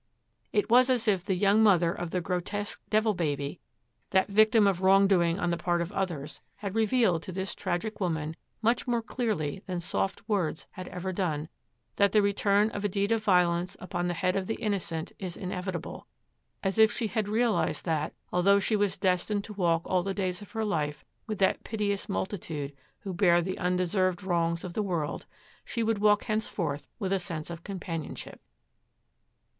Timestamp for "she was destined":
18.59-19.43